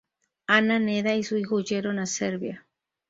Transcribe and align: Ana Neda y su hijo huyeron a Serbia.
Ana 0.47 0.79
Neda 0.79 1.13
y 1.15 1.23
su 1.23 1.37
hijo 1.37 1.57
huyeron 1.57 1.99
a 1.99 2.07
Serbia. 2.07 2.65